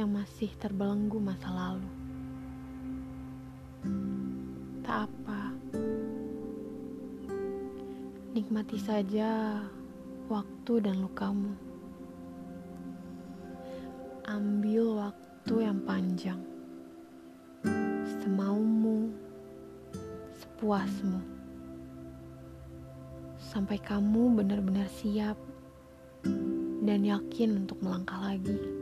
[0.00, 1.90] yang masih terbelenggu masa lalu.
[4.80, 5.52] Tak apa,
[8.32, 9.60] nikmati saja
[10.32, 11.52] waktu dan lukamu.
[14.24, 16.40] Ambil waktu yang panjang,
[18.24, 19.12] semaumu,
[20.40, 21.20] sepuasmu,
[23.36, 25.36] sampai kamu benar-benar siap
[26.80, 28.79] dan yakin untuk melangkah lagi.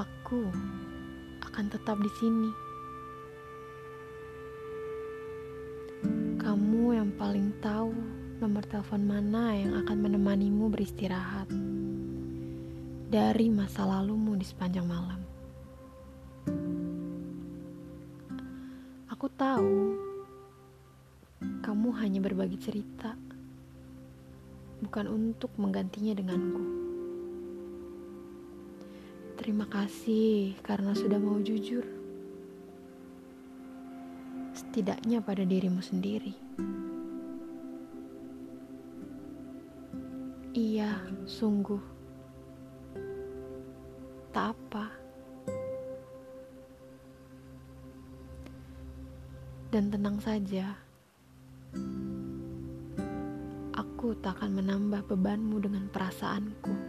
[0.00, 0.48] Aku
[1.44, 2.50] akan tetap di sini.
[6.40, 7.92] Kamu yang paling tahu
[8.40, 11.52] nomor telepon mana yang akan menemanimu beristirahat
[13.12, 15.20] dari masa lalumu di sepanjang malam.
[19.12, 20.00] Aku tahu
[21.60, 23.12] kamu hanya berbagi cerita,
[24.80, 26.80] bukan untuk menggantinya denganku.
[29.40, 31.80] Terima kasih karena sudah mau jujur,
[34.52, 36.36] setidaknya pada dirimu sendiri.
[40.52, 40.92] Iya,
[41.24, 41.80] sungguh
[44.28, 44.92] tak apa.
[49.72, 50.76] Dan tenang saja,
[53.72, 56.79] aku tak akan menambah bebanmu dengan perasaanku.